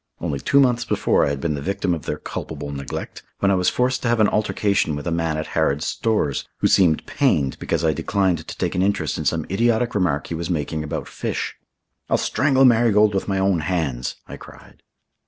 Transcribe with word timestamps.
Only 0.19 0.39
two 0.39 0.59
months 0.59 0.83
before 0.83 1.27
I 1.27 1.29
had 1.29 1.39
been 1.39 1.53
the 1.53 1.61
victim 1.61 1.93
of 1.93 2.07
their 2.07 2.17
culpable 2.17 2.71
neglect, 2.71 3.21
when 3.37 3.51
I 3.51 3.53
was 3.53 3.69
forced 3.69 4.01
to 4.01 4.07
have 4.07 4.19
an 4.19 4.29
altercation 4.29 4.95
with 4.95 5.05
a 5.05 5.11
man 5.11 5.37
at 5.37 5.45
Harrod's 5.53 5.85
Stores, 5.85 6.47
who 6.57 6.65
seemed 6.67 7.05
pained 7.05 7.59
because 7.59 7.85
I 7.85 7.93
declined 7.93 8.47
to 8.47 8.57
take 8.57 8.73
an 8.73 8.81
interest 8.81 9.19
in 9.19 9.25
some 9.25 9.45
idiotic 9.51 9.93
remark 9.93 10.25
he 10.25 10.33
was 10.33 10.49
making 10.49 10.83
about 10.83 11.07
fish. 11.07 11.53
"I'll 12.09 12.17
strangle 12.17 12.65
Marigold 12.65 13.13
with 13.13 13.27
my 13.27 13.37
own 13.37 13.59
hands," 13.59 14.15
I 14.27 14.37
cried. 14.37 14.81